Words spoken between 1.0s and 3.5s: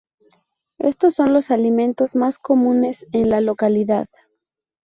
son los alimentos más comunes en la